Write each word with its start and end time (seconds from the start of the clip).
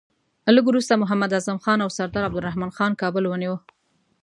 لږ 0.55 0.65
وروسته 0.67 0.93
محمد 1.01 1.31
اعظم 1.35 1.57
خان 1.63 1.79
او 1.81 1.89
سردار 1.97 2.23
عبدالرحمن 2.27 2.71
خان 2.77 2.91
کابل 3.01 3.23
ونیوی. 3.27 3.59